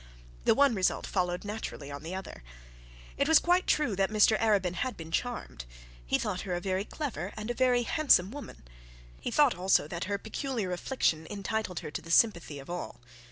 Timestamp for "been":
4.97-5.11